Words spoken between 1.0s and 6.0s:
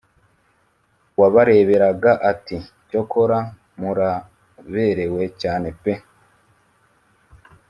wabareberaga ati”cyokora muraberewe cyane pe,